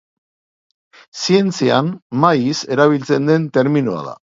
[1.25, 1.95] Zientzian
[2.25, 4.23] maiz erabiltzen den terminoa da.